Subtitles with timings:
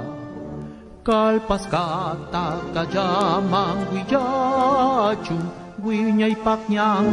[1.04, 5.40] kalpas kata kayaman nyang
[5.84, 7.06] guiñaypakñan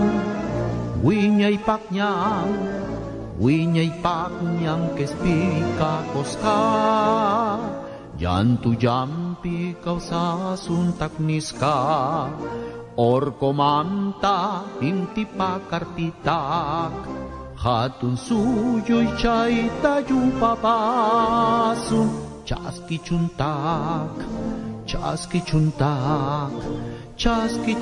[1.04, 2.48] guiñaypakñan
[4.64, 6.60] nyang kespika koska.
[8.16, 11.76] Yantu yampi kawsasun takniska
[12.96, 16.94] kau sasuntak niska Orko manta inti pakartitak
[17.56, 22.10] Hatun suyo'y chay tayo papasun
[22.46, 24.14] Chaski chuntak,
[24.86, 26.54] chaski chuntak
[27.18, 27.74] Chaski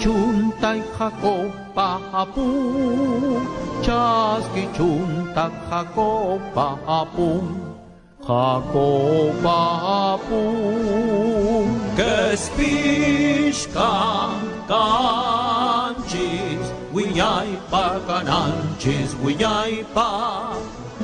[11.96, 20.10] că spiși cam, cam cis, uiai pa canan cis, uiai pa,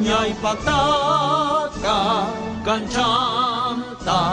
[0.01, 1.99] uiai pa taca,
[2.65, 4.23] cancham ta,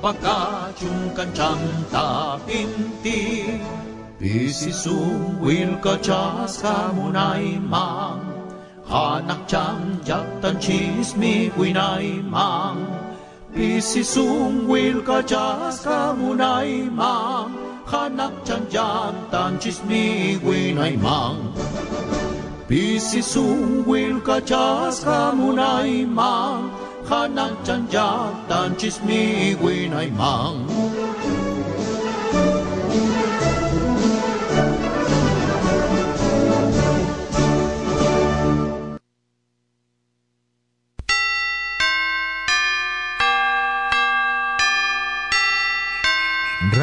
[0.00, 1.60] pa cachum cancham
[1.90, 2.06] ta
[2.46, 3.20] pinti,
[4.18, 4.98] pisi su
[5.40, 8.22] wil cachas camunai mang,
[8.90, 13.05] hanak cham jaktan cis mi uinai mang,
[13.56, 17.56] Isisung wil kajas kamunay mang
[17.88, 21.56] Hanak chanjan tanchis ni winay mang.
[22.68, 26.68] Isisung wil kajas kamunay mang
[27.08, 30.68] Hanak chanjan tanchis ni winay mang.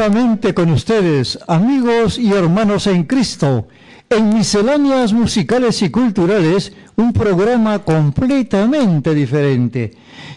[0.00, 3.68] Nuevamente con ustedes, amigos y hermanos en Cristo,
[4.08, 9.92] en Misceláneas Musicales y Culturales, un programa completamente diferente.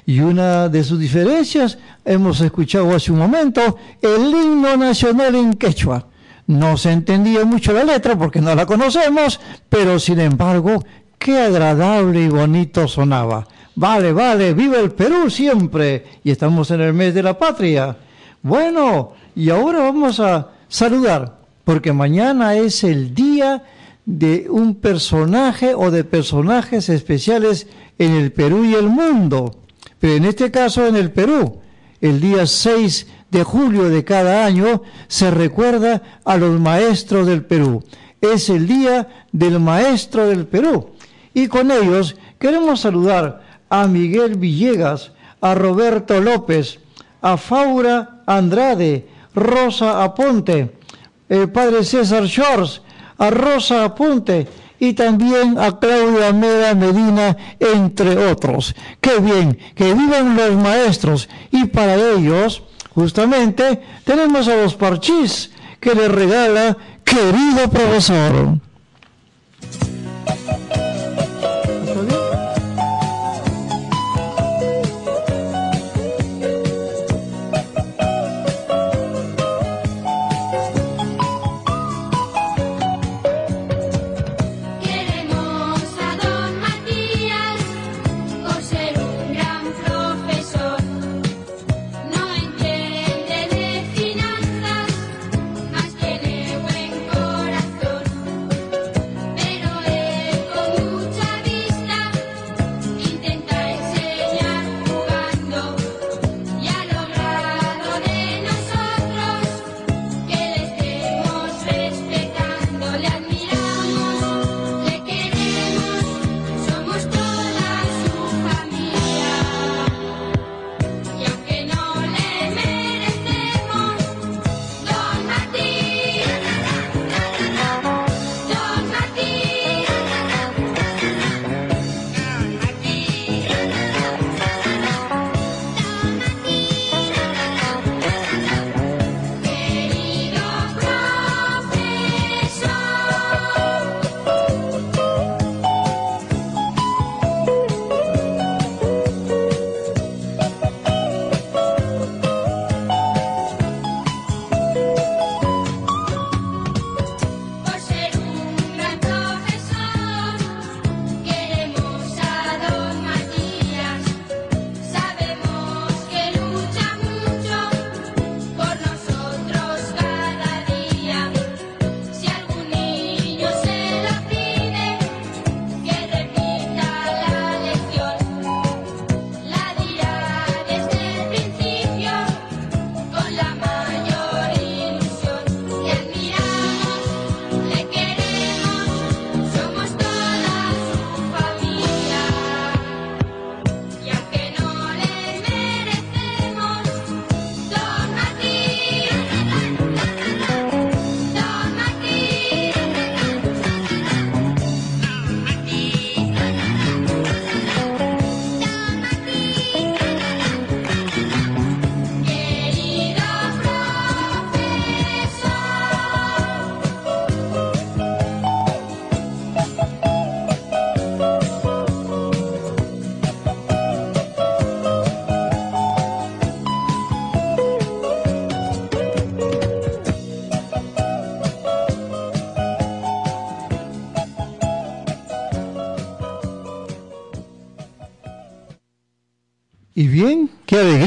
[0.06, 6.08] Y una de sus diferencias, hemos escuchado hace un momento, el himno nacional en quechua.
[6.46, 9.40] No se entendía mucho la letra porque no la conocemos,
[9.70, 10.84] pero sin embargo,
[11.18, 13.48] qué agradable y bonito sonaba.
[13.76, 16.20] Vale, vale, viva el Perú siempre.
[16.22, 17.96] Y estamos en el mes de la patria.
[18.42, 23.64] Bueno, y ahora vamos a saludar, porque mañana es el día
[24.06, 29.60] de un personaje o de personajes especiales en el Perú y el mundo.
[30.00, 31.62] Pero en este caso en el Perú,
[32.02, 37.84] el día 6 de julio de cada año se recuerda a los maestros del Perú.
[38.22, 40.92] Es el Día del Maestro del Perú.
[41.34, 46.80] Y con ellos queremos saludar a Miguel Villegas, a Roberto López,
[47.22, 50.76] a Faura Andrade, Rosa Aponte,
[51.30, 52.82] el padre César Shores,
[53.18, 54.48] a Rosa Aponte
[54.80, 58.76] y también a Claudia Meda Medina, entre otros.
[59.00, 62.64] Qué bien, que vivan los maestros y para ellos,
[62.94, 68.60] justamente, tenemos a los parchís que le regala querido profesor.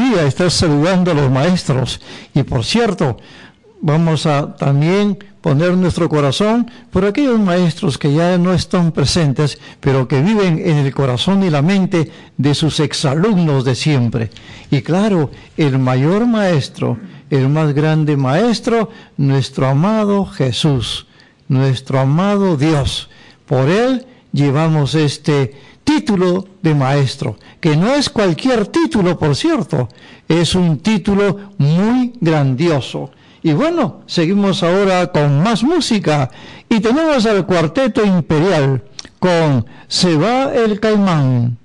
[0.06, 2.00] Alegría estar saludando a los maestros.
[2.34, 3.18] Y por cierto,
[3.80, 10.08] vamos a también poner nuestro corazón por aquellos maestros que ya no están presentes, pero
[10.08, 14.30] que viven en el corazón y la mente de sus exalumnos de siempre.
[14.70, 16.98] Y claro, el mayor maestro,
[17.30, 21.06] el más grande maestro, nuestro amado Jesús,
[21.48, 23.08] nuestro amado Dios.
[23.46, 25.54] Por él llevamos este
[25.86, 29.88] título de maestro, que no es cualquier título, por cierto,
[30.28, 33.10] es un título muy grandioso.
[33.42, 36.28] Y bueno, seguimos ahora con más música
[36.68, 38.82] y tenemos al cuarteto imperial
[39.20, 41.56] con Se va el caimán.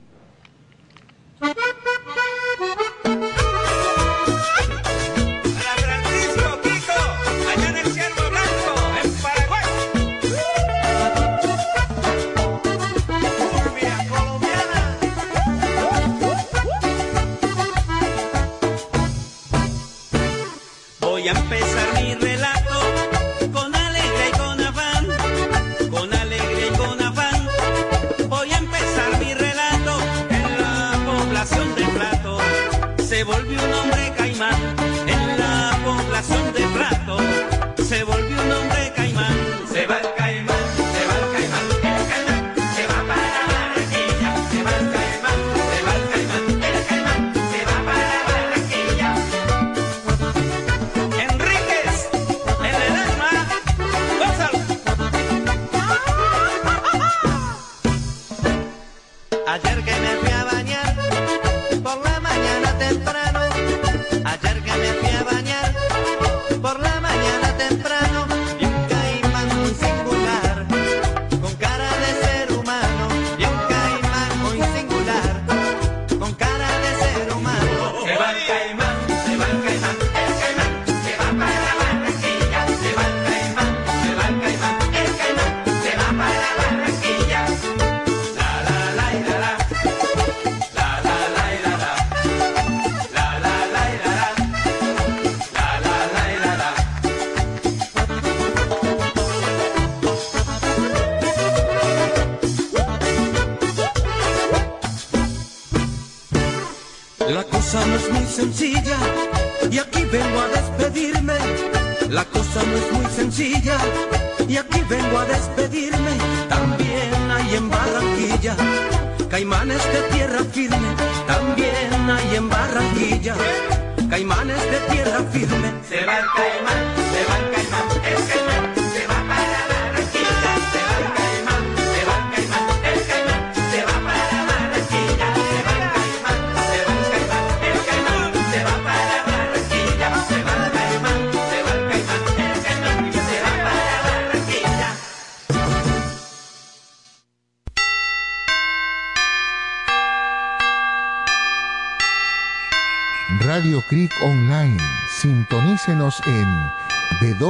[120.54, 120.72] En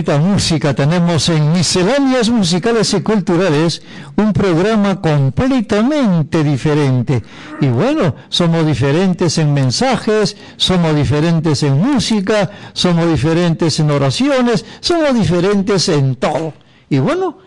[0.04, 3.82] Música tenemos en Misceláneas Musicales y Culturales,
[4.16, 7.22] un programa completamente diferente.
[7.60, 15.14] Y bueno, somos diferentes en mensajes, somos diferentes en música, somos diferentes en oraciones, somos
[15.14, 16.52] diferentes en todo.
[16.90, 17.38] Y bueno,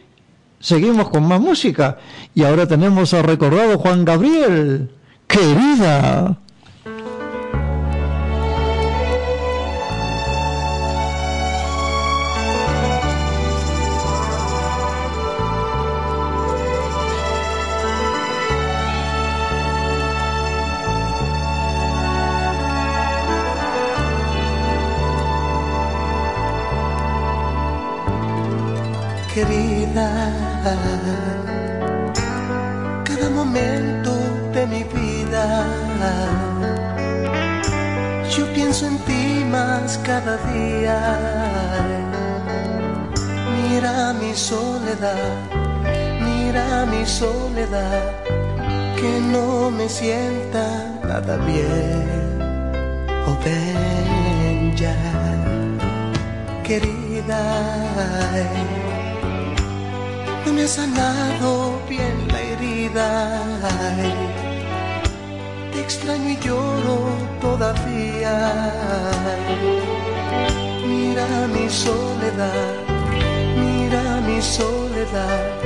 [0.59, 1.99] seguimos con más música.
[2.33, 4.89] Y ahora tenemos a recordado Juan Gabriel,
[5.27, 6.39] querida.
[46.21, 48.13] Mira mi soledad,
[48.95, 50.65] que no me sienta
[51.03, 52.39] nada bien.
[53.27, 54.95] Oh, ven ya,
[56.63, 57.41] querida.
[60.45, 63.07] No me ha sanado bien la herida.
[65.71, 66.97] Te extraño y lloro
[67.39, 68.33] todavía.
[70.87, 72.73] Mira mi soledad,
[74.41, 75.59] soledad,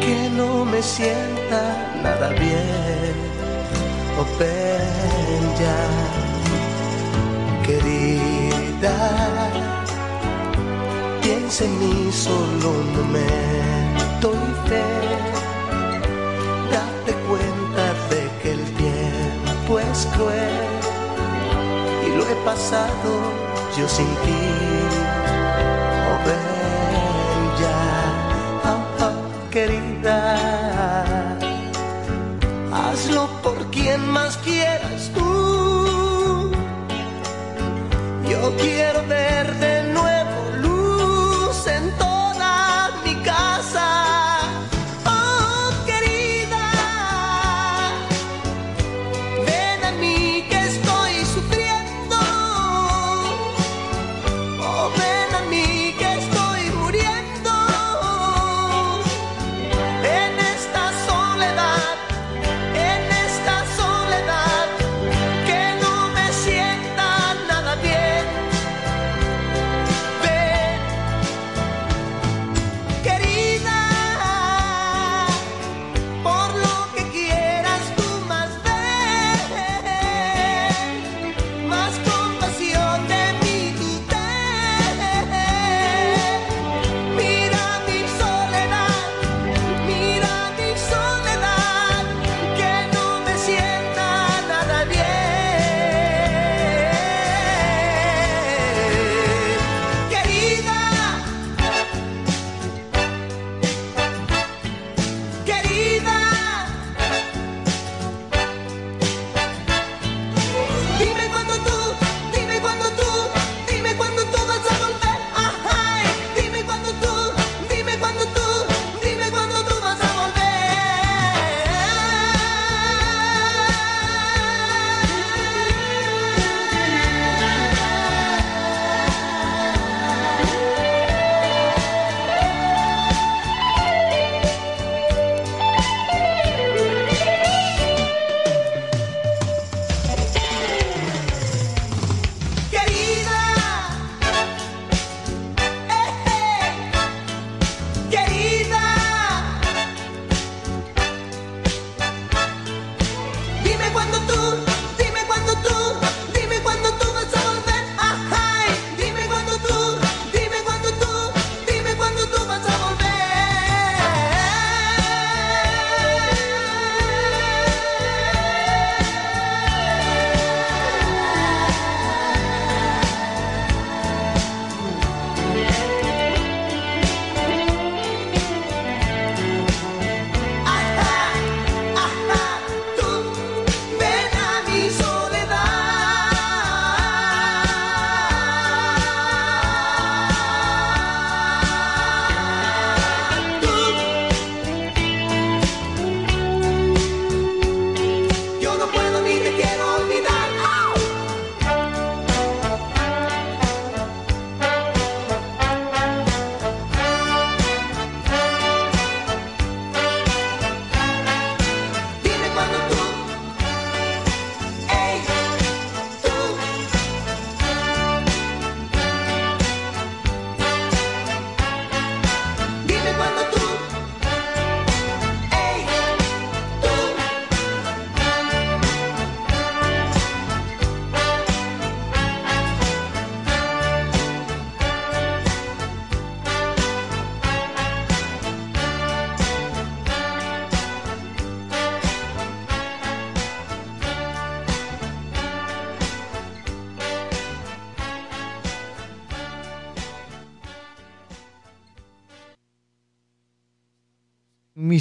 [0.00, 3.14] que no me sienta nada bien.
[4.18, 5.80] Oh, ven ya,
[7.66, 8.96] querida.
[11.22, 14.84] Piensa en mí solo un momento y fe.
[16.72, 20.66] Date cuenta de que el tiempo es cruel
[22.06, 23.10] y lo he pasado
[23.76, 24.42] yo sin ti.
[26.10, 26.57] Oh,
[29.50, 30.36] querida.
[32.72, 36.52] Hazlo por quien más quieras tú.
[38.28, 39.67] Yo quiero ver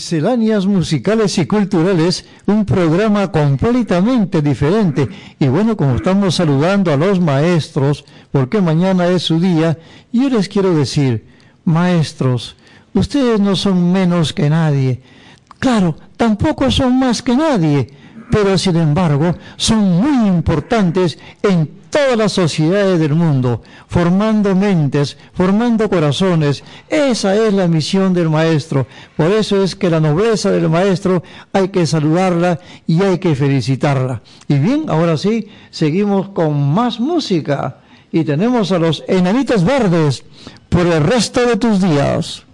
[0.07, 5.09] Misceláneas musicales y culturales, un programa completamente diferente.
[5.37, 9.77] Y bueno, como estamos saludando a los maestros, porque mañana es su día,
[10.13, 11.25] yo les quiero decir,
[11.65, 12.55] maestros,
[12.93, 15.01] ustedes no son menos que nadie.
[15.59, 17.89] Claro, tampoco son más que nadie,
[18.31, 25.89] pero sin embargo son muy importantes en todas las sociedades del mundo, formando mentes, formando
[25.89, 26.63] corazones.
[26.89, 28.87] Esa es la misión del maestro.
[29.15, 34.21] Por eso es que la nobleza del maestro hay que saludarla y hay que felicitarla.
[34.47, 37.77] Y bien, ahora sí, seguimos con más música.
[38.11, 40.23] Y tenemos a los enanitos verdes
[40.69, 42.46] por el resto de tus días.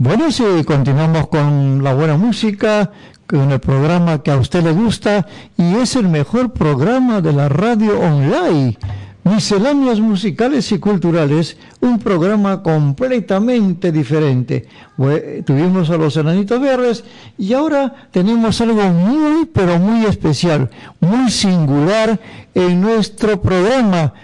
[0.00, 2.92] Bueno, si continuamos con la buena música,
[3.26, 7.48] con el programa que a usted le gusta y es el mejor programa de la
[7.48, 8.78] radio online.
[9.24, 14.68] Misceláneas musicales y culturales, un programa completamente diferente.
[15.44, 17.02] tuvimos a los enanitos verdes
[17.36, 22.20] y ahora tenemos algo muy, pero muy especial, muy singular
[22.54, 24.14] en nuestro programa,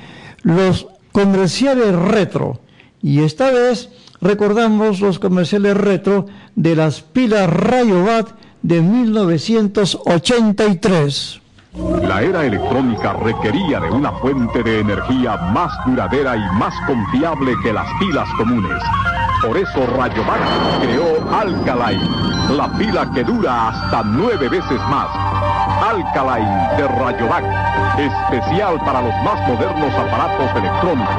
[0.44, 2.60] los comerciales retro.
[3.02, 3.90] Y esta vez
[4.24, 6.24] recordamos los comerciales retro
[6.56, 8.30] de las pilas Rayobat
[8.62, 11.42] de 1983.
[12.02, 17.74] La era electrónica requería de una fuente de energía más duradera y más confiable que
[17.74, 18.82] las pilas comunes.
[19.42, 20.40] Por eso Rayovac
[20.80, 22.08] creó Alkaline,
[22.56, 25.10] la pila que dura hasta nueve veces más.
[25.84, 27.44] Alkaline de Rayovac,
[27.98, 31.14] especial para los más modernos aparatos electrónicos.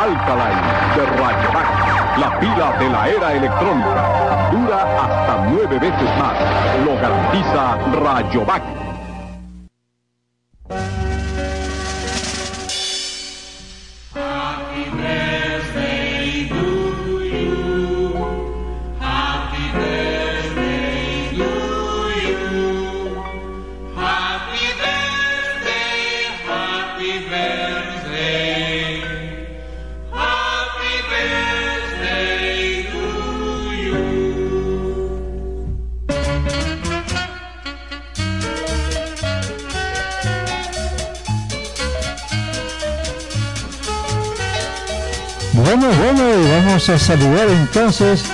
[0.00, 0.64] Alkaline
[0.96, 1.89] de Rayovac
[2.20, 6.36] la pila de la era electrónica dura hasta nueve veces más.
[6.84, 8.62] Lo garantiza Rayovac.
[45.72, 48.24] Bueno, bueno, y vamos a saludar entonces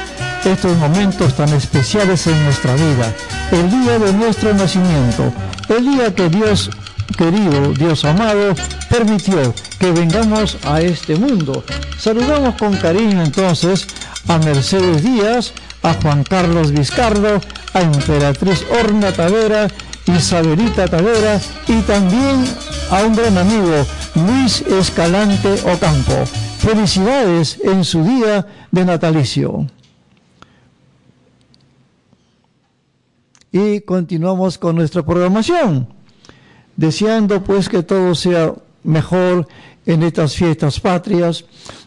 [0.42, 3.12] estos momentos tan especiales en nuestra vida.
[3.52, 5.30] El día de nuestro nacimiento,
[5.68, 6.70] el día que Dios
[7.18, 8.54] querido, Dios amado,
[8.88, 11.62] permitió que vengamos a este mundo.
[11.98, 13.86] Saludamos con cariño entonces
[14.28, 17.38] a Mercedes Díaz, a Juan Carlos Vizcardo,
[17.74, 19.68] a Emperatriz Orna Tavera,
[20.06, 22.46] Isabelita Tavera y también
[22.90, 26.24] a un gran amigo, Luis Escalante Ocampo.
[26.66, 29.68] Felicidades en su día de natalicio.
[33.52, 35.86] Y continuamos con nuestra programación,
[36.74, 38.52] deseando pues que todo sea
[38.82, 39.46] mejor
[39.86, 41.44] en estas fiestas patrias,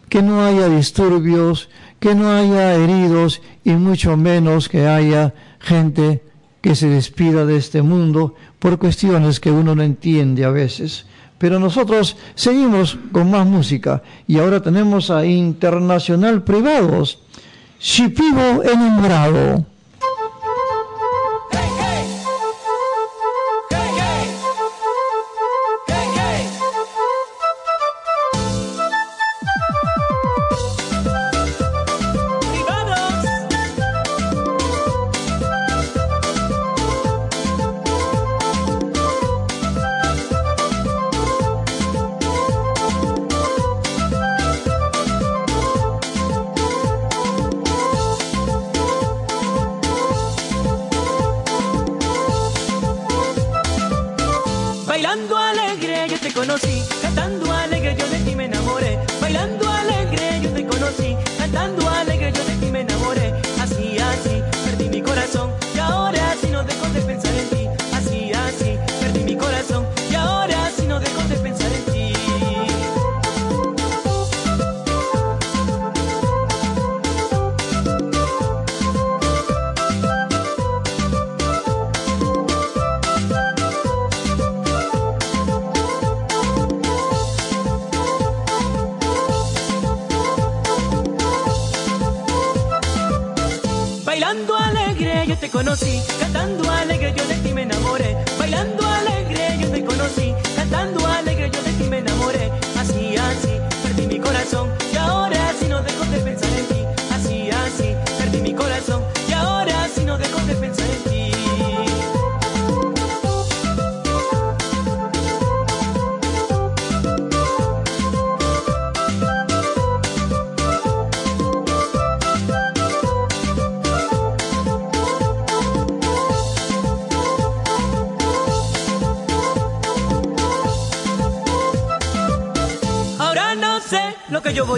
[0.08, 6.22] que no haya disturbios, que no haya heridos y mucho menos que haya gente
[6.62, 11.04] que se despida de este mundo por cuestiones que uno no entiende a veces.
[11.40, 17.18] Pero nosotros seguimos con más música y ahora tenemos a Internacional Privados,
[17.80, 19.64] Shipibo enamorado.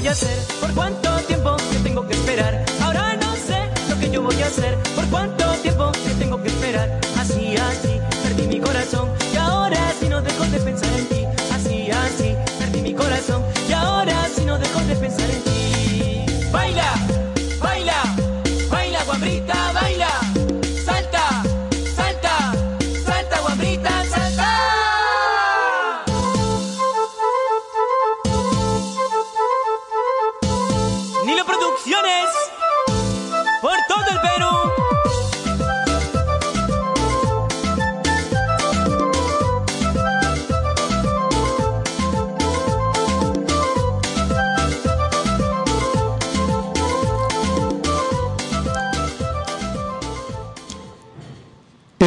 [0.03, 0.15] voy a
[0.61, 1.02] por cuánto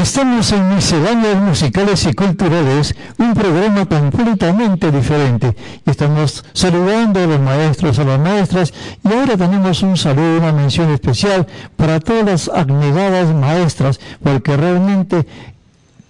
[0.06, 5.56] Estamos en Misceláneas Musicales y Culturales, un programa completamente diferente.
[5.84, 8.72] Y estamos saludando a los maestros, a las maestras,
[9.04, 15.26] y ahora tenemos un saludo, una mención especial para todas las abnegadas maestras, porque realmente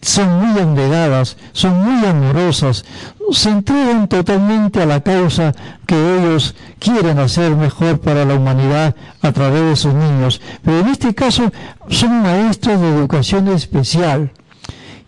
[0.05, 2.85] son muy abnegadas, son muy amorosas,
[3.31, 5.51] se entregan totalmente a la causa
[5.87, 10.41] que ellos quieren hacer mejor para la humanidad a través de sus niños.
[10.63, 11.51] Pero en este caso
[11.89, 14.31] son maestros de educación especial.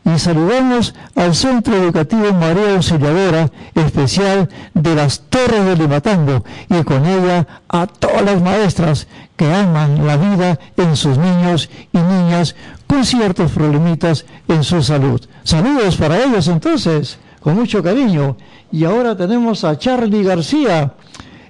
[0.08, 7.06] Y saludamos al Centro Educativo María Auxiliadora Especial de las Torres de Limatango y con
[7.06, 12.56] ella a todas las maestras que aman la vida en sus niños y niñas
[12.88, 15.22] con ciertos problemitas en su salud.
[15.44, 18.38] Saludos para ellos entonces, con mucho cariño.
[18.72, 20.94] Y ahora tenemos a Charlie García.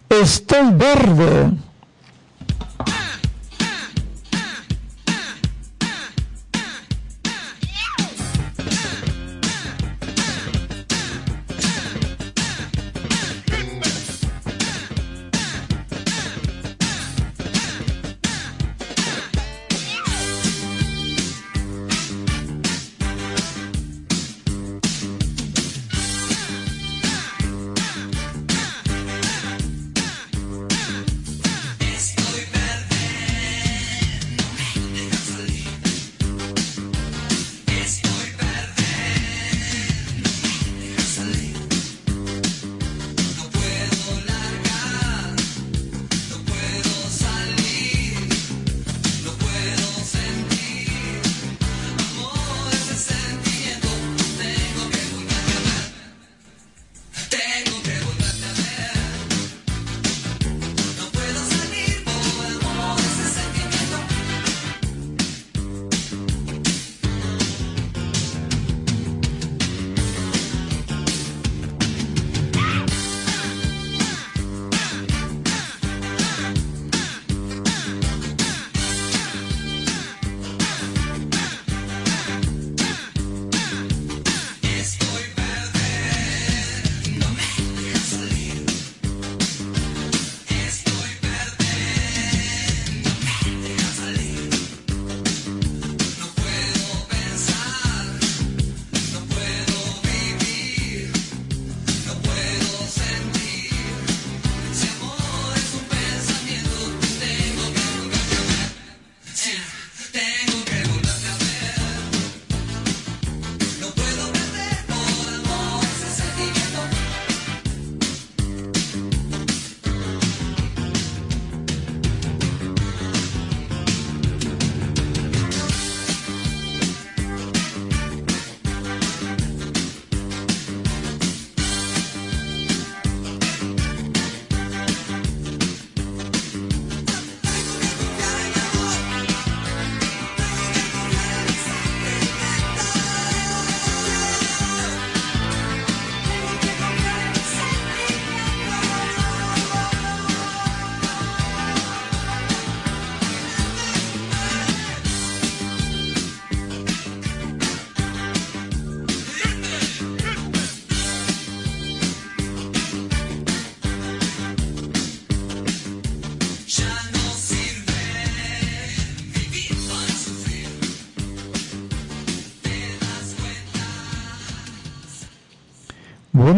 [0.10, 1.52] Estoy verde.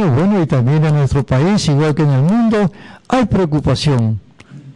[0.08, 2.72] Bueno, y también en nuestro país, igual que en el mundo,
[3.10, 4.18] hay preocupación.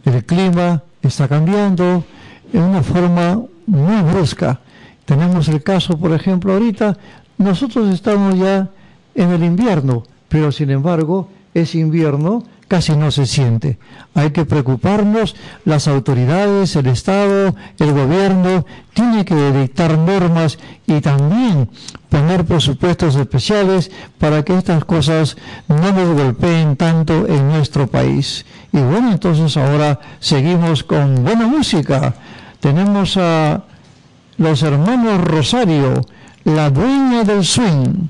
[0.04, 2.04] El clima está cambiando
[2.52, 4.60] en una forma muy brusca.
[5.06, 6.98] Tenemos el caso, por ejemplo, ahorita,
[7.38, 8.68] nosotros estamos ya
[9.14, 13.78] en el invierno, pero sin embargo, es invierno casi no se siente.
[14.16, 21.70] Hay que preocuparnos, las autoridades, el Estado, el gobierno, tiene que dictar normas y también
[22.08, 25.36] poner presupuestos especiales para que estas cosas
[25.68, 28.44] no nos golpeen tanto en nuestro país.
[28.72, 32.16] Y bueno, entonces ahora seguimos con buena música.
[32.58, 33.62] Tenemos a
[34.36, 36.04] los hermanos Rosario,
[36.42, 38.08] la dueña del swing.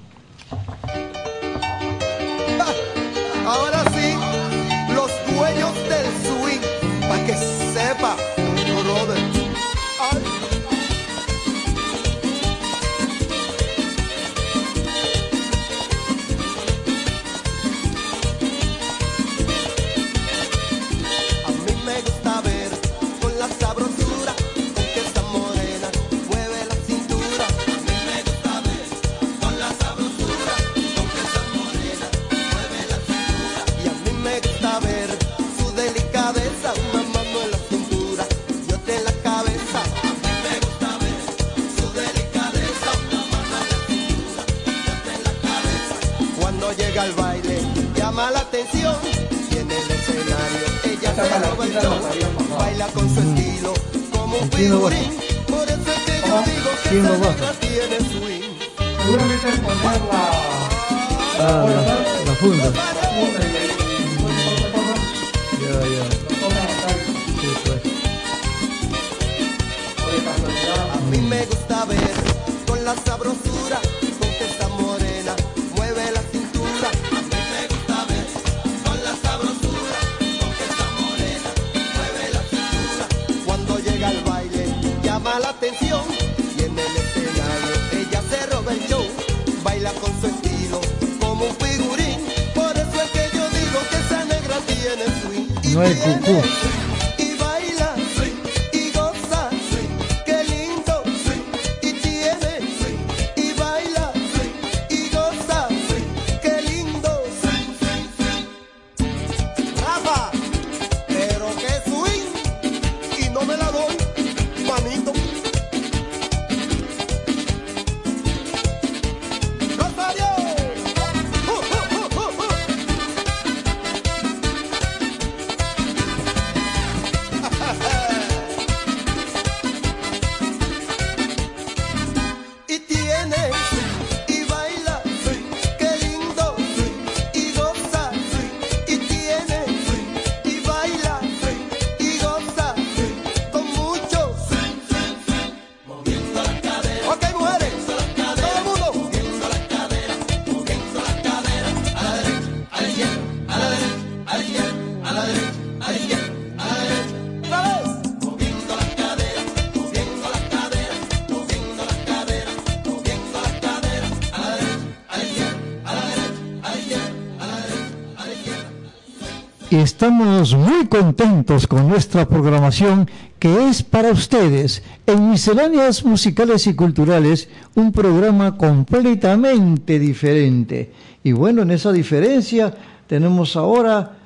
[169.85, 173.09] Estamos muy contentos con nuestra programación
[173.39, 180.91] que es para ustedes en Misceláneas Musicales y Culturales, un programa completamente diferente.
[181.23, 182.75] Y bueno, en esa diferencia
[183.07, 184.17] tenemos ahora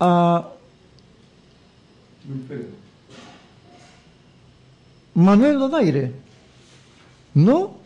[0.00, 0.48] a
[5.14, 6.12] Manuel Donaire.
[7.34, 7.76] ¿No?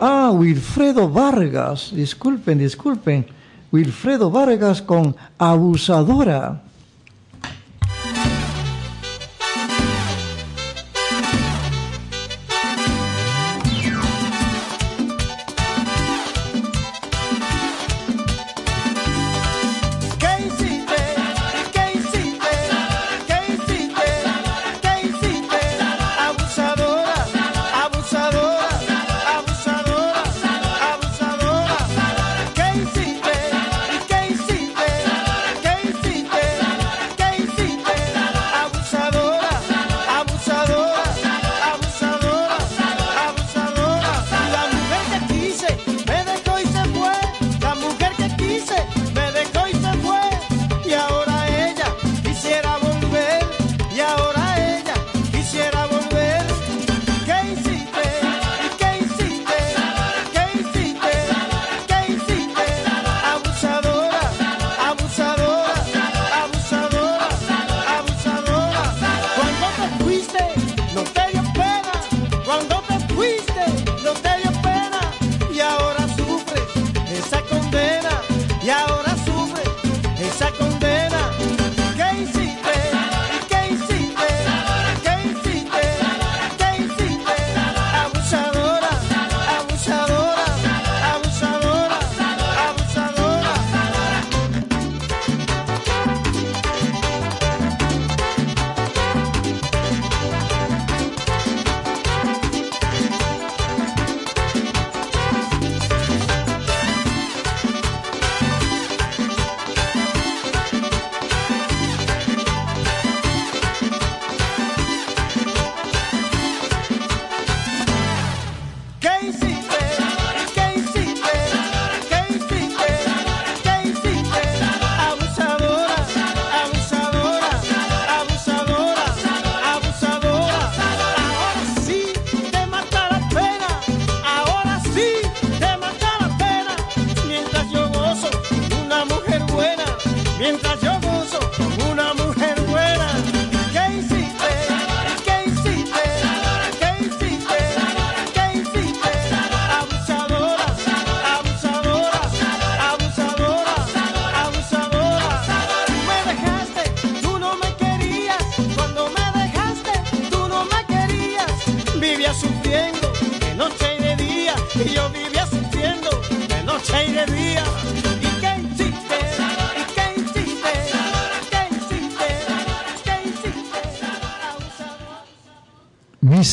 [0.00, 1.94] Ah, Wilfredo Vargas.
[1.94, 3.35] Disculpen, disculpen.
[3.72, 6.65] Wilfredo Vargas con Abusadora.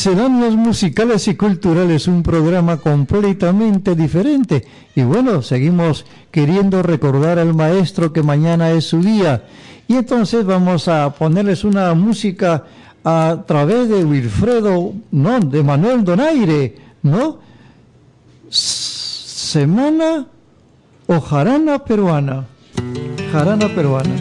[0.04, 4.62] Misceláneas musicales y culturales, un programa completamente diferente.
[4.94, 9.44] Y bueno, seguimos queriendo recordar al maestro que mañana es su día.
[9.88, 12.64] Y entonces vamos a ponerles una música
[13.02, 17.38] a través de Wilfredo, no, de Manuel Donaire, ¿no?
[18.50, 20.26] Semana
[21.06, 22.44] o jarana peruana.
[23.32, 24.16] Jarana peruana.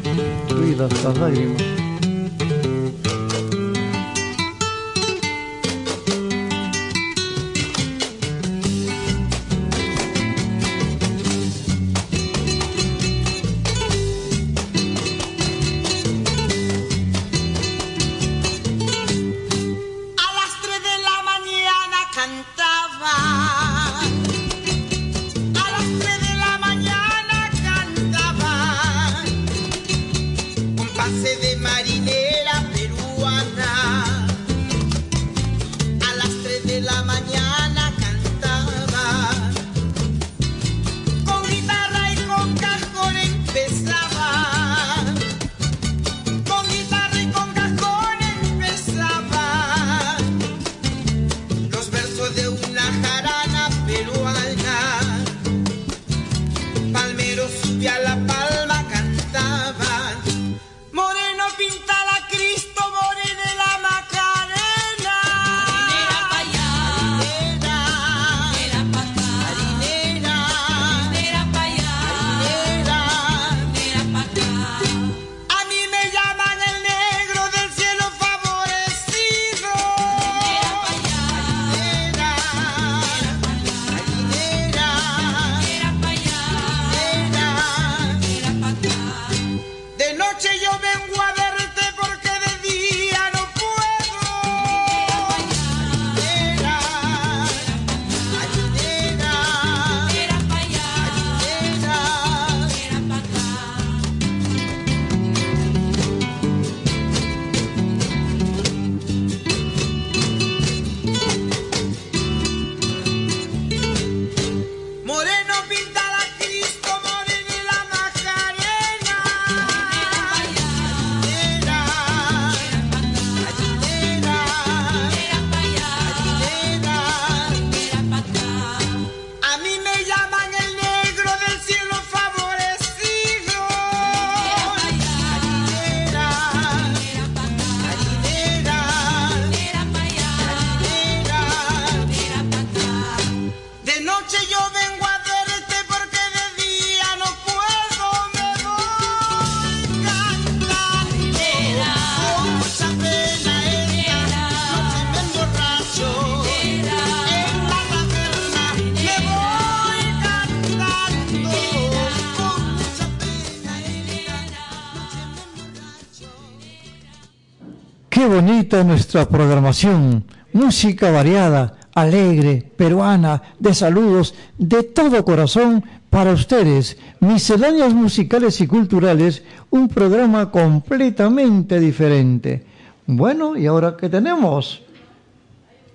[168.82, 170.24] Nuestra programación.
[170.52, 176.98] Música variada, alegre, peruana, de saludos, de todo corazón para ustedes.
[177.20, 182.66] Misceláneas musicales y culturales, un programa completamente diferente.
[183.06, 184.82] Bueno, ¿y ahora qué tenemos?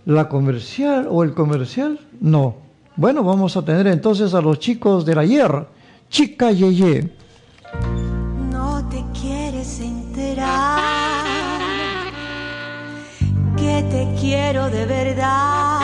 [0.07, 1.99] ¿La comercial o el comercial?
[2.21, 2.59] No.
[2.95, 5.67] Bueno, vamos a tener entonces a los chicos del ayer.
[6.09, 7.11] Chica Yeye.
[13.91, 15.81] te quiero de verdad,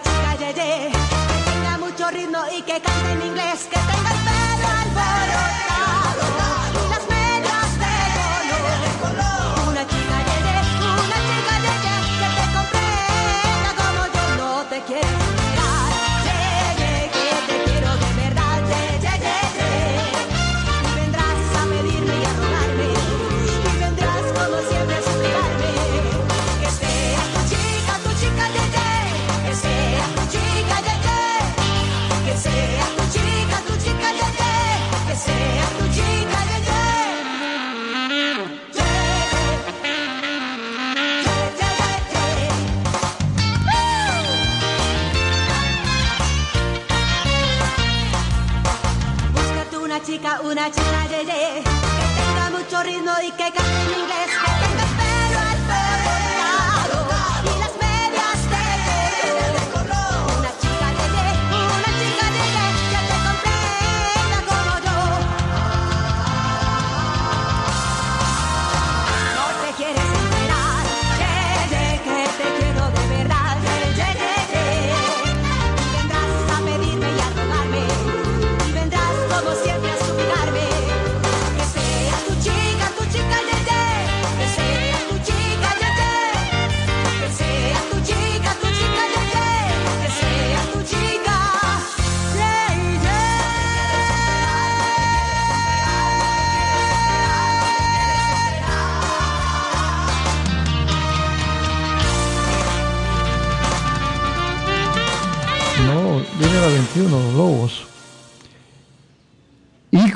[0.00, 4.25] chica yeye, que tenga mucho ritmo y que cante en inglés, que tenga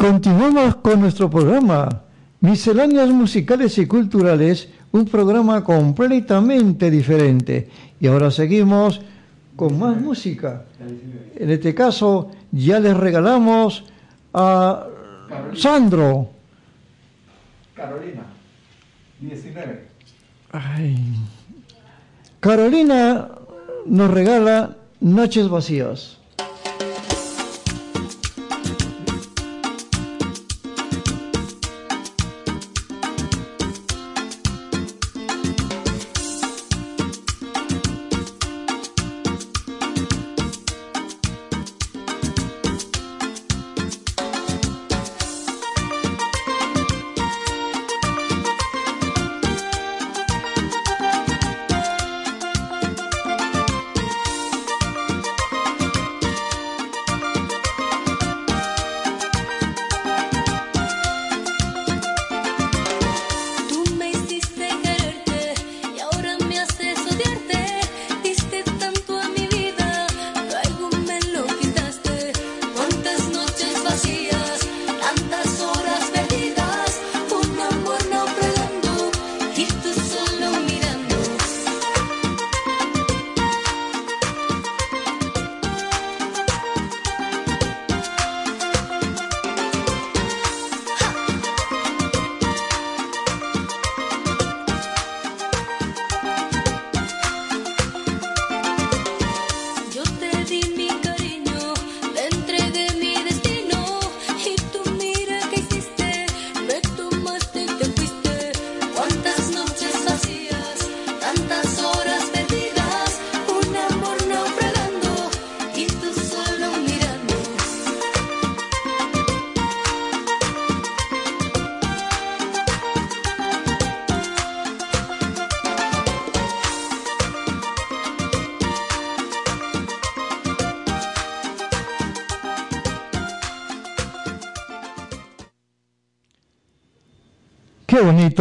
[0.00, 2.04] continuamos con nuestro programa,
[2.40, 7.68] Misceláneas Musicales y Culturales, un programa completamente diferente.
[8.00, 9.02] Y ahora seguimos
[9.56, 10.64] con más música.
[11.36, 13.84] En este caso, ya les regalamos
[14.32, 14.86] a
[15.54, 16.30] Sandro.
[17.74, 18.22] Carolina,
[19.20, 19.84] 19.
[20.52, 20.96] Ay.
[22.40, 23.28] Carolina
[23.84, 26.19] nos regala Noches Vacías.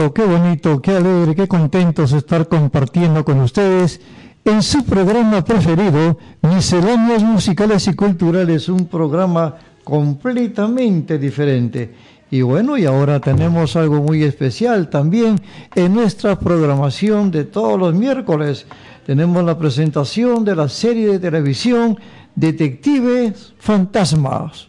[0.07, 3.99] Qué bonito, qué alegre, qué contentos estar compartiendo con ustedes
[4.45, 11.93] en su programa preferido, Misceláneas Musicales y Culturales, un programa completamente diferente.
[12.31, 15.41] Y bueno, y ahora tenemos algo muy especial también
[15.75, 18.67] en nuestra programación de todos los miércoles.
[19.05, 21.97] Tenemos la presentación de la serie de televisión
[22.35, 24.68] Detectives Fantasmas.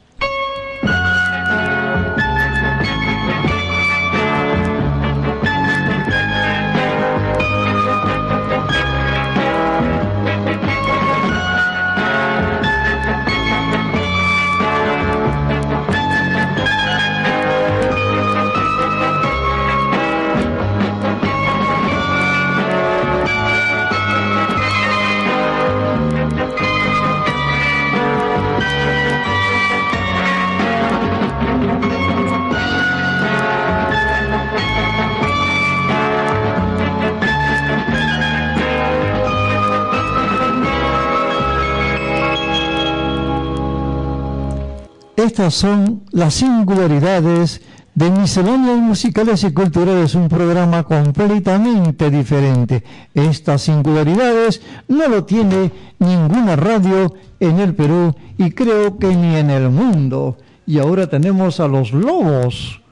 [45.30, 47.60] Estas son las singularidades
[47.94, 52.82] de Misceláneas Musicales y Culturales, un programa completamente diferente.
[53.14, 55.70] Estas singularidades no lo tiene
[56.00, 60.36] ninguna radio en el Perú y creo que ni en el mundo.
[60.66, 62.82] Y ahora tenemos a los lobos.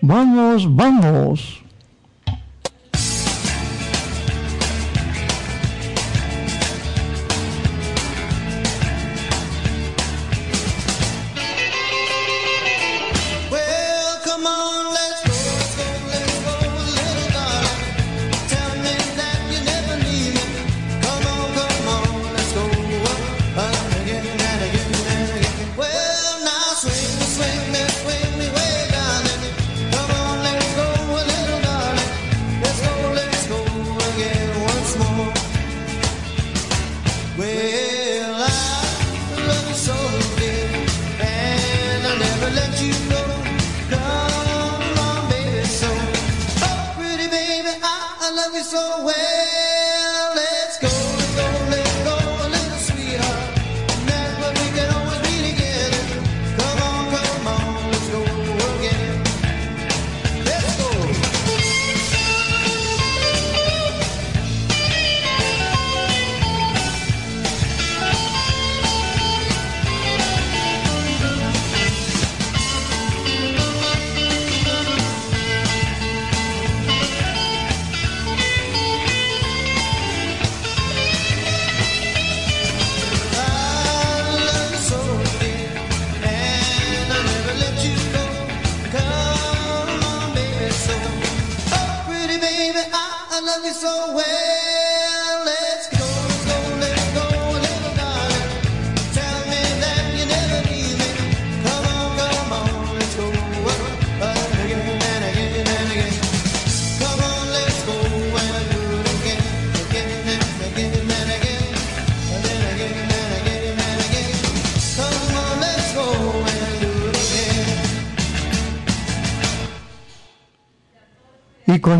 [0.00, 1.64] Vamos, vamos.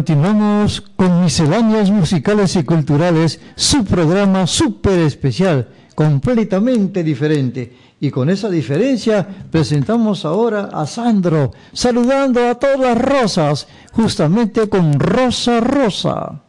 [0.01, 7.76] Continuamos con Misceláneas Musicales y Culturales, su programa súper especial, completamente diferente.
[8.01, 14.98] Y con esa diferencia presentamos ahora a Sandro, saludando a todas las rosas, justamente con
[14.98, 16.44] Rosa Rosa.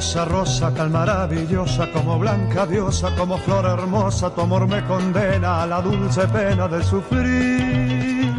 [0.00, 5.66] Rosa, rosa, tal maravillosa, como blanca diosa, como flor hermosa, tu amor me condena a
[5.66, 8.32] la dulce pena de sufrir.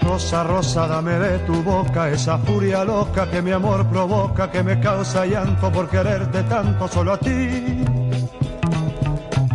[0.00, 4.80] Rosa, rosa, dame de tu boca esa furia loca que mi amor provoca, que me
[4.80, 7.84] causa llanto por quererte tanto solo a ti.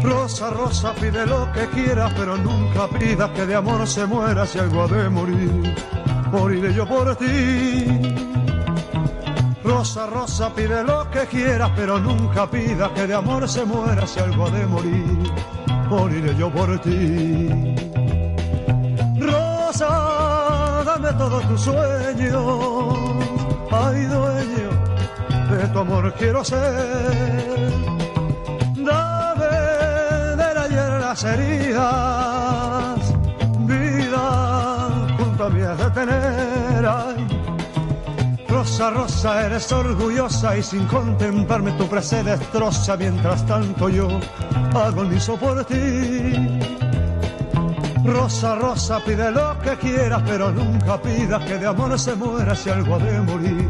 [0.04, 4.60] Rosa, rosa, pide lo que quieras, pero nunca pidas que de amor se muera si
[4.60, 5.76] algo ha de morir.
[6.32, 8.25] Moriré yo por ti.
[9.86, 14.20] Rosa, rosa, pide lo que quieras, pero nunca pidas que de amor se muera si
[14.20, 15.32] algo de morir.
[15.88, 17.48] Moriré yo por ti.
[19.20, 22.98] Rosa, dame todos tus sueños.
[23.72, 24.70] Ay, dueño,
[25.52, 27.72] de tu amor quiero ser.
[28.76, 29.46] Dame
[30.36, 33.14] del ayer las heridas.
[33.60, 37.05] Vida junto a mí has de tener.
[38.78, 42.98] Rosa, Rosa, eres orgullosa y sin contemplarme tu se destroza.
[42.98, 44.10] Mientras tanto yo
[44.74, 46.60] agonizo por ti.
[48.04, 52.70] Rosa, rosa, pide lo que quieras, pero nunca pidas que de amor se muera si
[52.70, 53.70] algo ha de morir.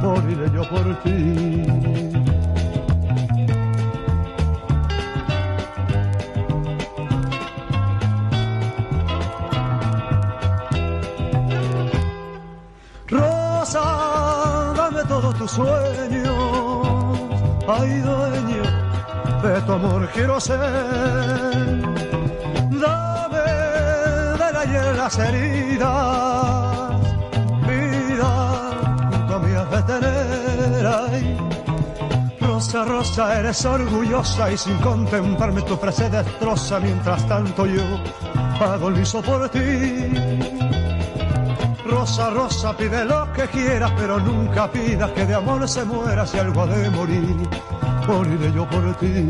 [0.00, 2.09] Moriré yo por ti.
[15.50, 17.18] Sueños.
[17.68, 18.62] Ay, dueño
[19.42, 20.58] de tu amor quiero ser.
[22.84, 23.44] Dame
[24.40, 27.00] del ayer las heridas.
[27.66, 28.32] Vida,
[29.10, 30.20] junto a mí has tener.
[32.40, 36.78] Rosa, rosa, eres orgullosa y sin contemplarme tu frase destroza.
[36.78, 37.82] Mientras tanto yo
[38.60, 40.29] agonizo por ti.
[42.00, 46.38] Rosa, rosa, pide lo que quieras, pero nunca pidas que de amor se muera si
[46.38, 47.36] algo ha de morir.
[48.08, 49.28] Moriré yo por ti.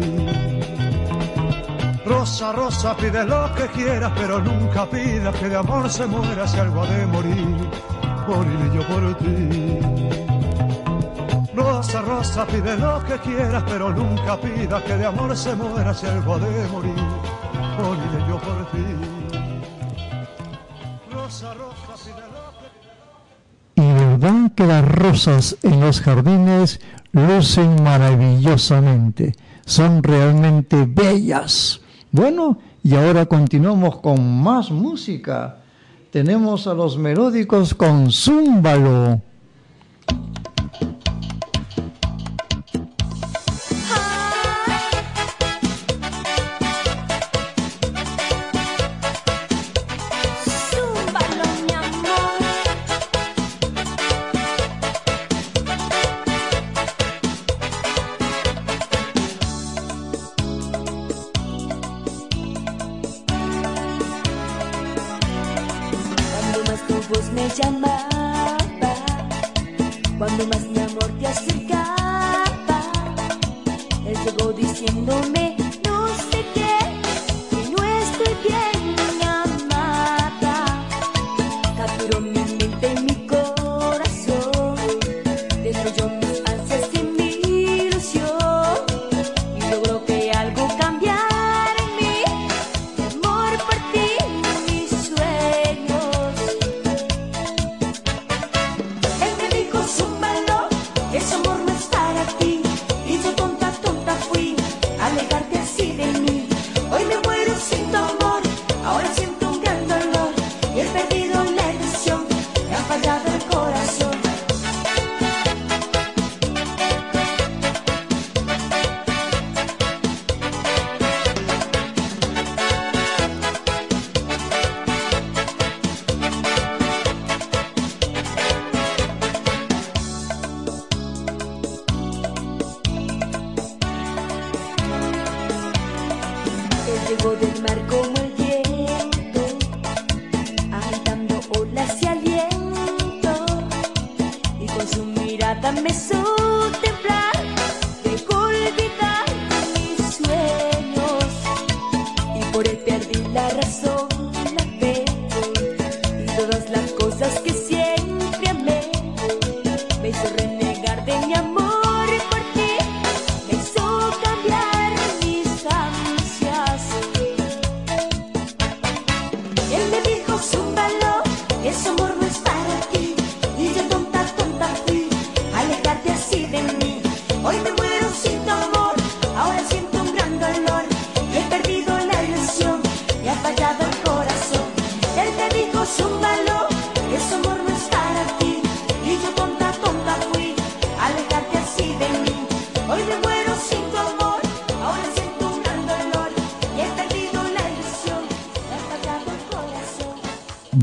[2.07, 6.61] Rosa, rosa, pide lo que quieras, pero nunca pidas que de amor se muera si
[6.61, 7.57] algo ha de morir.
[8.29, 9.81] Moriré yo por ti.
[11.53, 16.07] Rosa, rosa, pide lo que quieras, pero nunca pidas que de amor se muera si
[16.07, 17.20] algo ha de morir.
[24.55, 26.81] Que las rosas en los jardines
[27.13, 29.35] lucen maravillosamente,
[29.65, 31.81] son realmente bellas.
[32.13, 35.59] Bueno, y ahora continuamos con más música.
[36.11, 38.11] Tenemos a los melódicos con.
[38.11, 39.21] Zúmbalo,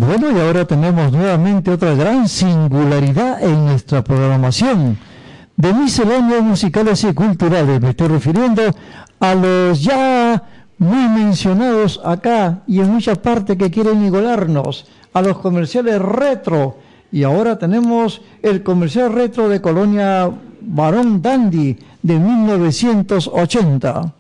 [0.08, 4.98] Bueno, y ahora tenemos nuevamente otra gran singularidad en nuestra programación
[5.58, 7.82] de misceláneos musicales y culturales.
[7.82, 8.62] Me estoy refiriendo
[9.20, 10.42] a los ya
[10.78, 16.78] muy mencionados acá y en muchas partes que quieren igualarnos, a los comerciales retro.
[17.12, 20.32] Y ahora tenemos el comercial retro de Colonia
[20.62, 24.14] Barón Dandy de 1980.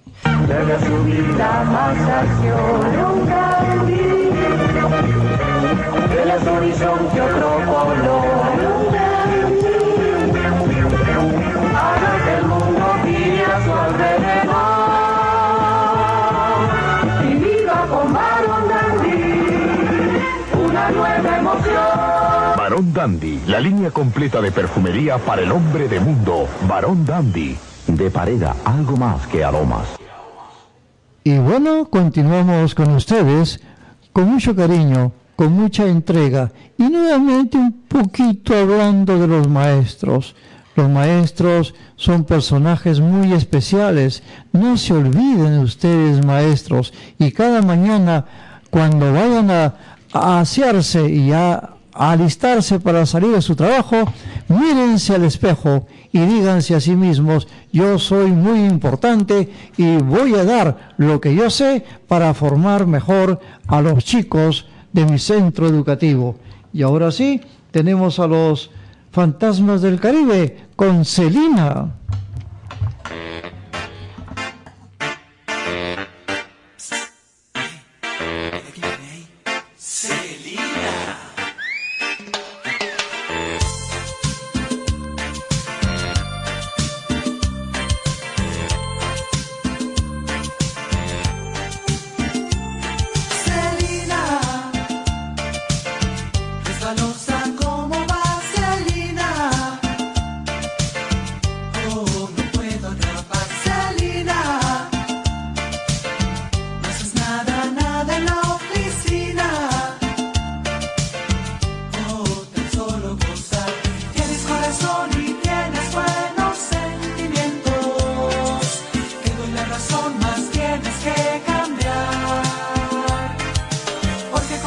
[6.78, 7.18] son que
[12.38, 14.58] el mundo gire a su alrededor.
[17.24, 17.34] Y
[17.90, 19.20] con Barón Dandy.
[20.66, 22.58] Una nueva emoción.
[22.58, 26.48] Barón Dandy, la línea completa de perfumería para el hombre de mundo.
[26.68, 27.58] Barón Dandy,
[27.88, 29.98] de Pareda, algo más que aromas.
[31.24, 33.60] Y bueno, continuamos con ustedes
[34.14, 40.36] con mucho cariño con mucha entrega y nuevamente un poquito hablando de los maestros.
[40.76, 44.24] Los maestros son personajes muy especiales.
[44.52, 48.26] No se olviden ustedes, maestros, y cada mañana
[48.72, 49.76] cuando vayan a,
[50.12, 54.12] asearse y a, a alistarse para salir a su trabajo,
[54.48, 60.44] mírense al espejo y díganse a sí mismos, yo soy muy importante y voy a
[60.44, 64.66] dar lo que yo sé para formar mejor a los chicos
[64.98, 66.38] de mi centro educativo.
[66.74, 67.40] Y ahora sí,
[67.70, 68.72] tenemos a los
[69.12, 71.94] fantasmas del Caribe con Celina.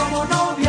[0.01, 0.60] Como novia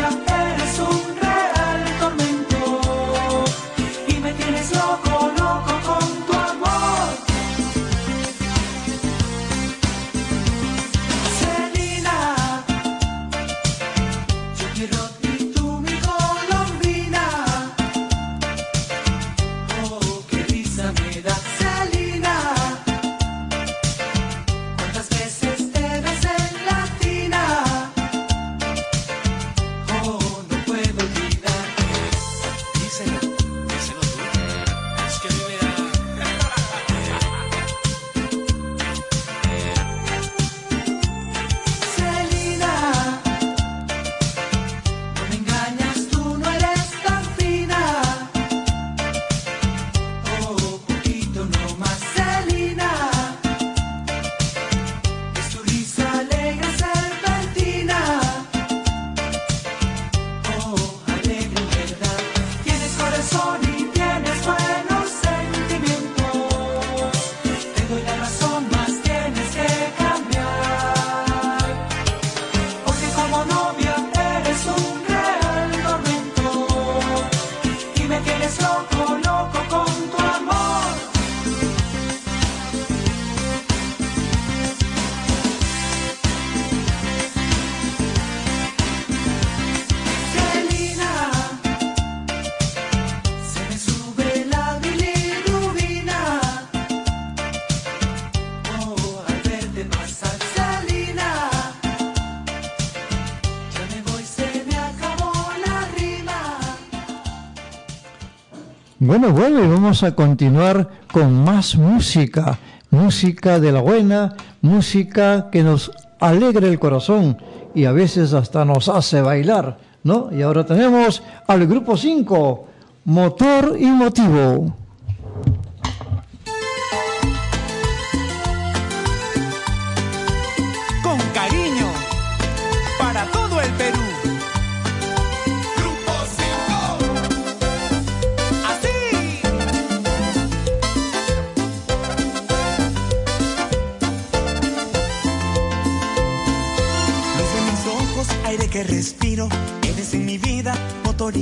[109.22, 112.58] Bueno, bueno, y vamos a continuar con más música,
[112.90, 117.36] música de la buena, música que nos alegra el corazón
[117.72, 120.30] y a veces hasta nos hace bailar, ¿no?
[120.32, 122.66] Y ahora tenemos al grupo 5,
[123.04, 124.74] Motor y Motivo.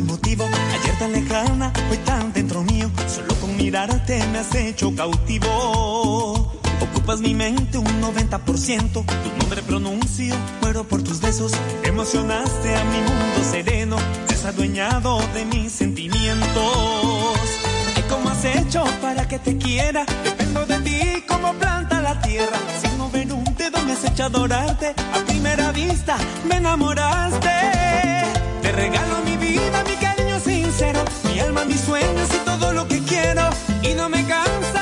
[0.00, 0.44] Y motivo.
[0.44, 6.52] Ayer tan lejana, hoy tan dentro mío, solo con mirarte me has hecho cautivo.
[6.80, 11.52] Ocupas mi mente un 90%, tu nombre pronuncio, muero por tus besos.
[11.84, 13.96] Emocionaste a mi mundo sereno,
[14.26, 17.38] te has adueñado de mis sentimientos.
[17.96, 20.04] Ay, ¿Cómo has hecho para que te quiera?
[20.24, 22.58] Dependo de ti como planta la tierra.
[22.80, 24.94] Sin mover un dedo me has hecho adorarte.
[25.14, 26.16] A primera vista
[26.48, 28.39] me enamoraste.
[28.70, 33.02] Te regalo mi vida, mi cariño sincero, mi alma, mis sueños y todo lo que
[33.02, 33.50] quiero.
[33.82, 34.79] Y no me cansa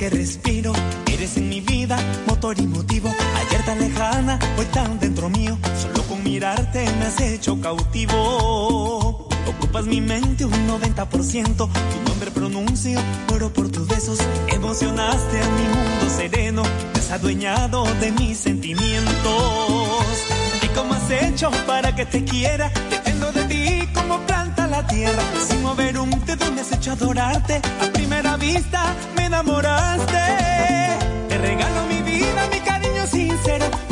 [0.00, 0.72] que respiro.
[1.12, 3.14] Eres en mi vida motor y motivo.
[3.36, 5.58] Ayer tan lejana, hoy tan dentro mío.
[5.78, 9.28] Solo con mirarte me has hecho cautivo.
[9.46, 11.54] Ocupas mi mente un 90%.
[11.54, 12.98] Tu nombre pronuncio,
[13.28, 14.18] muero por tus besos.
[14.48, 16.62] Emocionaste a mi mundo sereno.
[16.94, 19.04] Te has adueñado de mis sentimientos.
[20.62, 22.72] ¿Y cómo has hecho para que te quiera?
[24.88, 27.56] Sin mover un dedo me has hecho adorarte.
[27.56, 30.18] A primera vista me enamoraste.
[31.28, 33.89] Te regalo mi vida, mi cariño sincero.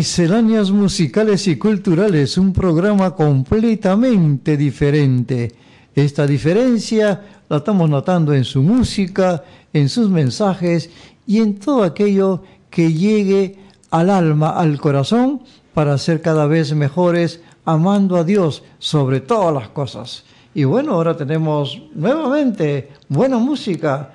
[0.00, 5.52] Misceláneas musicales y culturales, un programa completamente diferente.
[5.94, 7.20] Esta diferencia
[7.50, 9.44] la estamos notando en su música,
[9.74, 10.88] en sus mensajes
[11.26, 13.58] y en todo aquello que llegue
[13.90, 15.42] al alma, al corazón,
[15.74, 20.24] para ser cada vez mejores, amando a Dios sobre todas las cosas.
[20.54, 24.14] Y bueno, ahora tenemos nuevamente buena música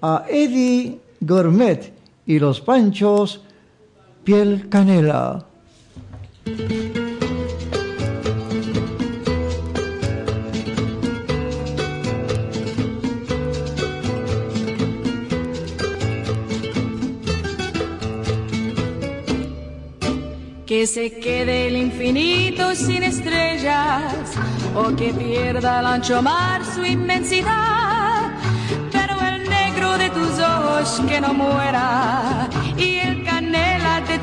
[0.00, 1.92] a Eddie Gourmet
[2.24, 3.40] y los Panchos
[4.24, 5.44] Piel Canela.
[20.64, 24.32] Que se quede el infinito sin estrellas
[24.74, 28.32] o que pierda el ancho mar su inmensidad.
[28.90, 32.48] Pero el negro de tus ojos que no muera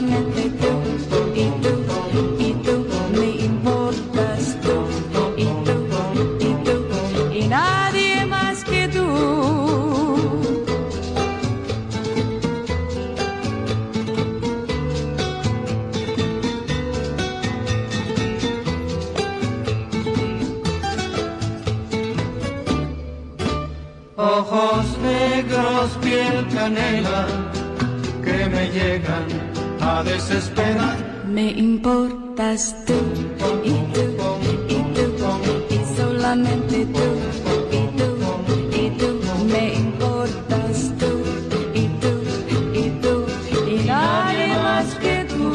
[0.00, 1.27] solamente
[31.26, 32.94] Me importas tú
[33.64, 34.00] y tú
[34.68, 35.06] y tú
[35.70, 37.06] y solamente tú
[37.72, 38.08] y tú
[38.76, 39.20] y tú.
[39.52, 41.10] Me importas tú
[41.74, 42.12] y tú
[42.74, 43.26] y tú
[43.68, 45.48] y nadie más que tú.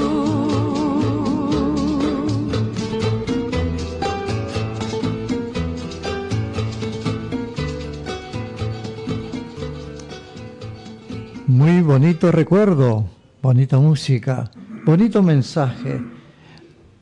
[11.47, 13.05] Muy bonito recuerdo,
[13.43, 14.49] bonita música,
[14.85, 16.01] bonito mensaje.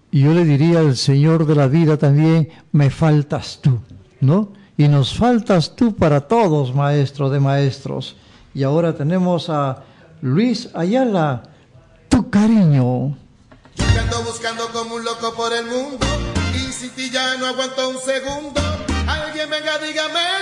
[0.10, 3.80] Y yo le diría al Señor de la vida también, me faltas tú,
[4.20, 4.52] ¿no?
[4.76, 8.18] Y nos faltas tú para todos, maestro de maestros.
[8.56, 9.84] Y ahora tenemos a
[10.22, 11.44] Luis Ayala,
[12.10, 13.16] tu cariño.
[13.76, 16.08] Yo ando buscando como un loco por el mundo
[16.56, 18.60] y si ti ya no aguanto un segundo,
[19.08, 20.41] alguien venga dígamelo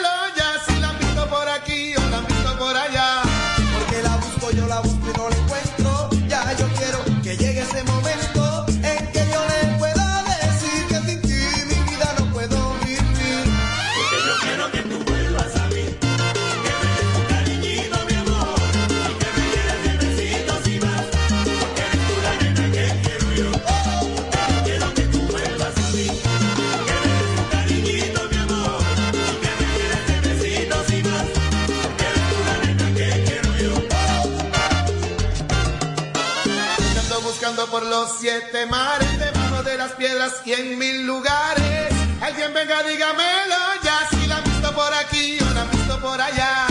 [38.01, 41.93] los siete mares, debajo de las piedras y en mil lugares.
[42.21, 46.21] Alguien venga, dígamelo ya, si la han visto por aquí o la han visto por
[46.21, 46.68] allá.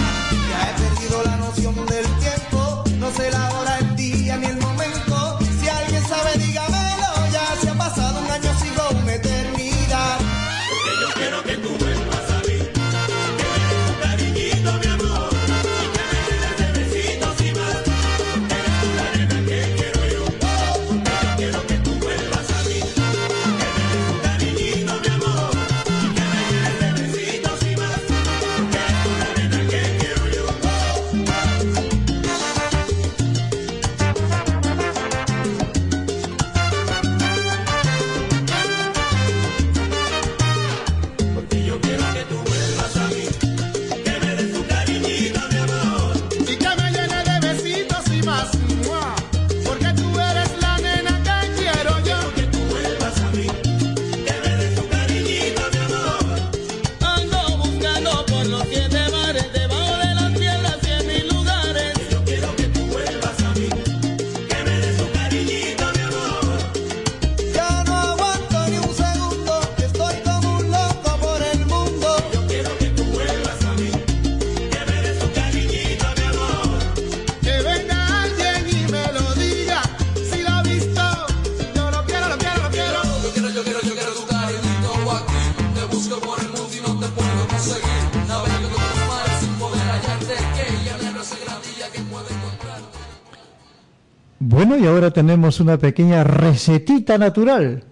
[94.79, 97.83] Y ahora tenemos una pequeña recetita natural.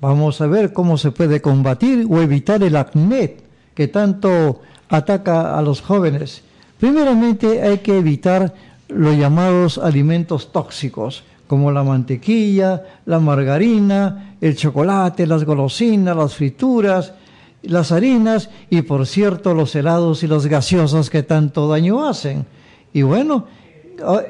[0.00, 3.36] Vamos a ver cómo se puede combatir o evitar el acné
[3.74, 6.42] que tanto ataca a los jóvenes.
[6.78, 8.54] Primeramente hay que evitar
[8.88, 17.12] los llamados alimentos tóxicos, como la mantequilla, la margarina, el chocolate, las golosinas, las frituras,
[17.62, 22.46] las harinas y por cierto los helados y las gaseosas que tanto daño hacen.
[22.92, 23.46] Y bueno,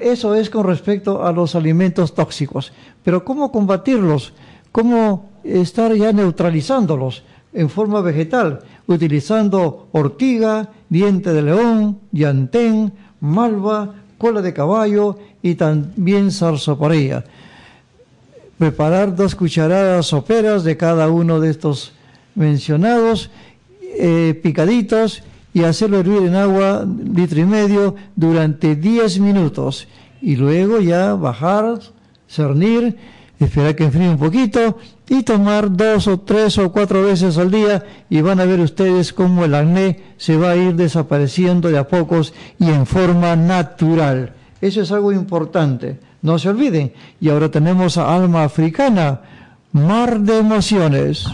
[0.01, 2.73] eso es con respecto a los alimentos tóxicos.
[3.05, 4.33] Pero ¿cómo combatirlos?
[4.73, 7.23] ¿Cómo estar ya neutralizándolos
[7.53, 8.61] en forma vegetal?
[8.87, 17.25] Utilizando ortiga, diente de león, llantén, malva, cola de caballo y también zarzaparilla.
[18.59, 21.93] Preparar dos cucharadas soperas de cada uno de estos
[22.35, 23.31] mencionados,
[23.81, 25.23] eh, picaditos,
[25.59, 29.89] y hacerlo hervir en agua litro y medio durante 10 minutos.
[30.23, 31.81] Y luego ya bajar,
[32.29, 32.97] cernir,
[33.41, 34.79] esperar que enfríe un poquito
[35.09, 39.13] y tomar dos o tres o cuatro veces al día y van a ver ustedes
[39.13, 44.35] cómo el acné se va a ir desapareciendo de a pocos y en forma natural.
[44.61, 46.93] Eso es algo importante, no se olviden.
[47.21, 49.23] Y ahora tenemos a Alma Africana,
[49.73, 51.27] Mar de Emociones.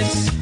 [0.00, 0.35] Emociones.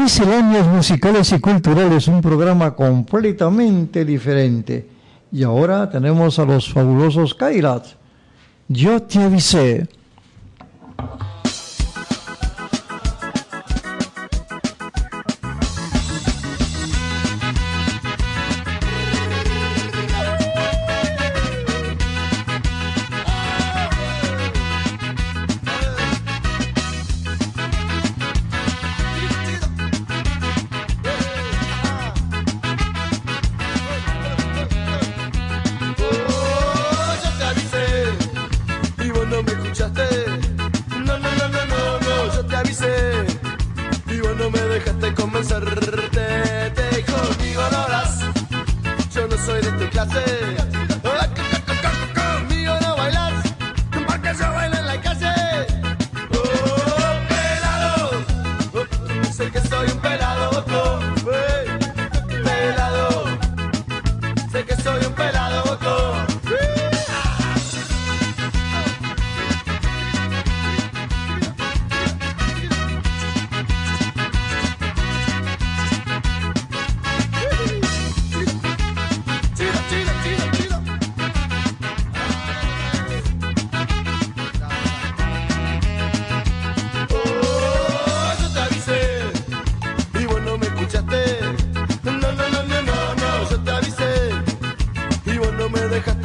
[0.00, 4.88] Misceláneas Musicales y Culturales, un programa completamente diferente.
[5.30, 7.96] Y ahora tenemos a los fabulosos Kairats.
[8.66, 9.86] Yo te avisé.
[95.70, 96.19] me dejas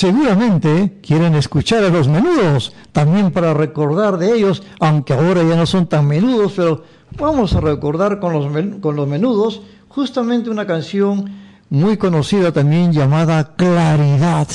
[0.00, 5.66] seguramente quieren escuchar a los menudos, también para recordar de ellos, aunque ahora ya no
[5.66, 6.84] son tan menudos, pero
[7.18, 8.46] vamos a recordar con los,
[8.80, 11.30] con los menudos justamente una canción
[11.68, 13.54] muy conocida también llamada.
[13.56, 14.48] Claridad,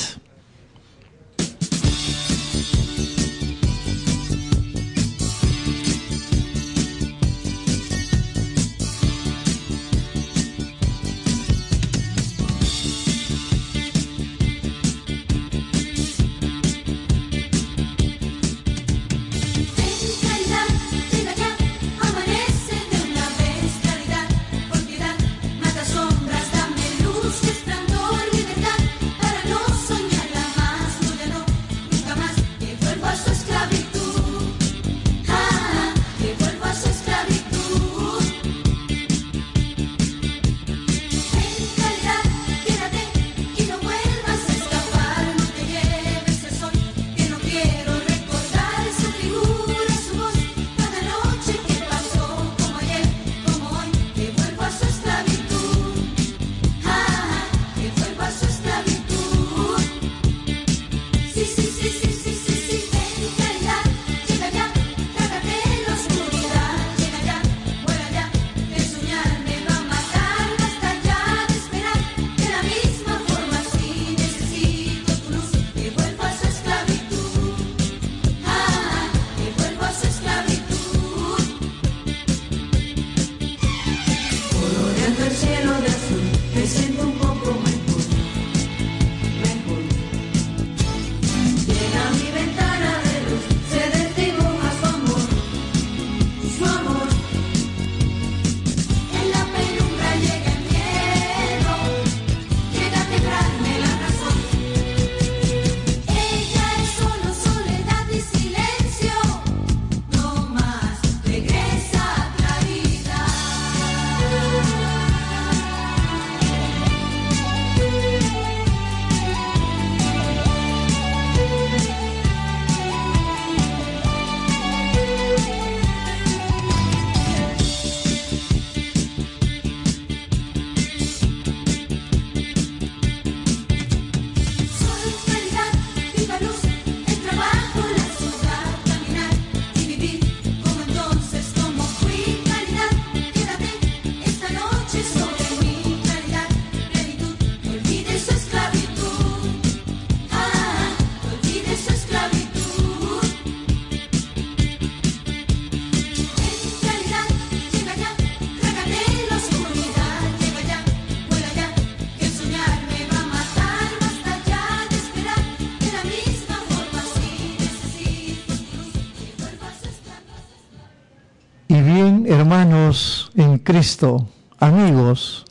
[173.66, 174.28] Cristo,
[174.60, 175.44] amigos,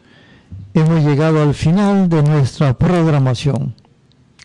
[0.73, 3.75] hemos llegado al final de nuestra programación.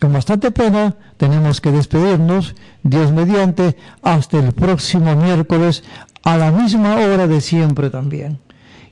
[0.01, 2.53] Con bastante pena tenemos que despedirnos,
[2.83, 5.85] Dios mediante, hasta el próximo miércoles
[6.23, 8.39] a la misma hora de siempre también.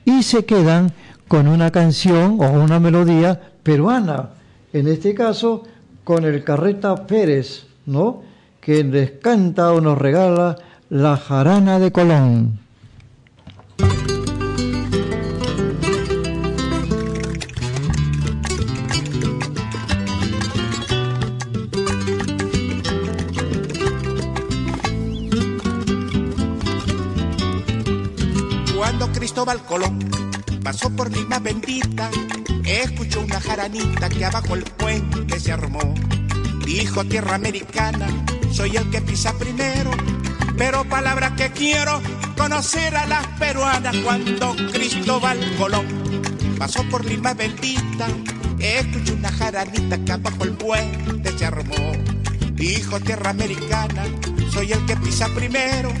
[0.06, 0.94] Y se quedan
[1.28, 4.30] con una canción o una melodía peruana,
[4.72, 5.64] en este caso
[6.04, 8.22] con el Carreta Pérez, ¿no?
[8.62, 10.56] Que les canta o nos regala
[10.88, 12.60] la jarana de Colón.
[29.30, 30.10] Cristóbal Colón
[30.60, 32.10] pasó por Lima bendita,
[32.64, 35.94] escuchó una jaranita que abajo el puente se armó.
[36.66, 38.08] Dijo tierra americana,
[38.52, 39.92] soy el que pisa primero,
[40.58, 42.02] pero palabra que quiero
[42.36, 45.86] conocer a las peruanas cuando Cristóbal Colón
[46.58, 48.08] pasó por Lima bendita,
[48.58, 51.92] escuchó una jaranita que abajo el puente se armó.
[52.54, 54.06] Dijo tierra americana,
[54.52, 55.92] soy el que pisa primero,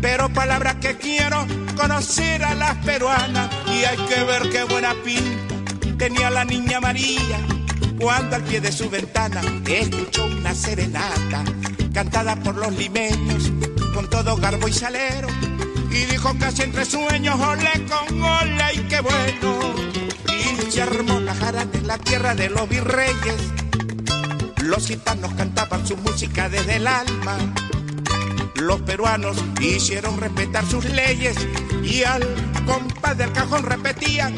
[0.00, 1.46] pero palabra que quiero
[1.76, 3.50] conocer a las peruanas.
[3.66, 5.48] Y hay que ver qué buena pinta
[5.98, 7.40] tenía la niña María
[7.98, 11.44] cuando al pie de su ventana escuchó una serenata
[11.92, 13.50] cantada por los limeños
[13.92, 15.28] con todo garbo y salero.
[15.90, 19.74] Y dijo casi entre sueños ole con ole y qué bueno.
[20.28, 23.52] Y se armó en la tierra de los virreyes.
[24.62, 27.38] Los gitanos cantaban su música desde el alma
[28.60, 31.36] los peruanos hicieron respetar sus leyes
[31.82, 32.22] y al
[32.66, 34.34] compás del cajón repetían,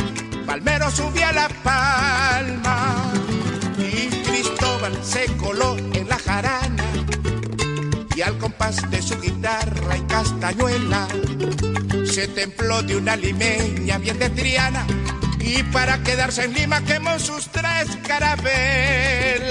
[0.47, 3.13] Palmero subía la palma
[3.79, 6.85] y Cristóbal se coló en la jarana
[8.15, 11.09] y al compás de su guitarra y castañuela
[12.05, 14.87] se templó de una limeña bien de Triana
[15.39, 19.51] y para quedarse en Lima quemó sus tres carabelas.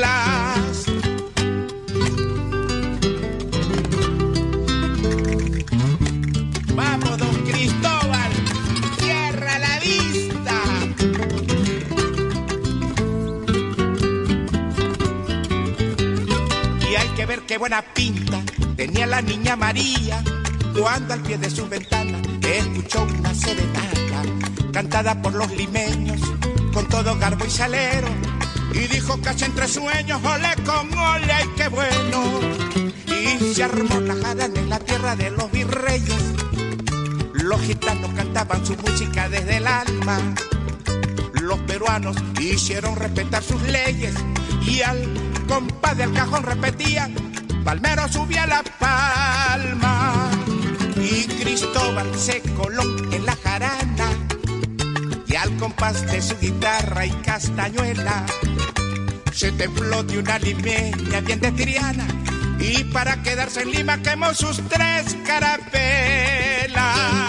[17.49, 18.39] Qué buena pinta
[18.75, 20.23] tenía la niña María
[20.79, 24.21] cuando al pie de su ventana escuchó una serenata
[24.71, 26.21] cantada por los limeños
[26.71, 28.07] con todo garbo y salero
[28.71, 32.39] y dijo casi entre sueños ole con ole ay qué bueno
[33.07, 36.21] y se armó la jarana en la tierra de los virreyes.
[37.33, 40.19] Los gitanos cantaban su música desde el alma.
[41.41, 44.13] Los peruanos hicieron respetar sus leyes
[44.67, 45.03] y al
[45.47, 47.29] compás del cajón repetían
[47.63, 50.31] Palmero subía la palma
[50.95, 54.09] y Cristóbal se coló en la jarana
[55.27, 58.25] y al compás de su guitarra y castañuela
[59.31, 62.07] se templó de una limeña bien de Triana
[62.59, 67.28] y para quedarse en Lima quemó sus tres carabelas.